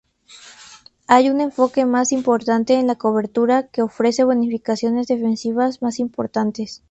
[1.05, 6.79] Hay un enfoque más importante en la cobertura, que ofrece bonificaciones defensivas más importantes.